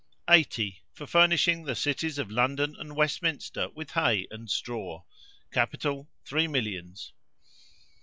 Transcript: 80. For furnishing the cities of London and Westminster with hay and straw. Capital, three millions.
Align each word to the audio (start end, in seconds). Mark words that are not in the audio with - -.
80. 0.27 0.81
For 0.93 1.05
furnishing 1.05 1.61
the 1.65 1.75
cities 1.75 2.17
of 2.17 2.31
London 2.31 2.75
and 2.79 2.95
Westminster 2.95 3.69
with 3.75 3.91
hay 3.91 4.25
and 4.31 4.49
straw. 4.49 5.03
Capital, 5.51 6.09
three 6.25 6.47
millions. 6.47 7.13